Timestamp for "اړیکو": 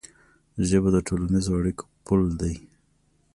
1.59-1.85